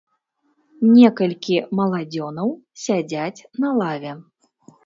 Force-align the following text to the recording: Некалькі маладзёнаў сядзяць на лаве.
Некалькі 0.93 1.57
маладзёнаў 1.81 2.49
сядзяць 2.85 3.45
на 3.67 3.79
лаве. 3.83 4.19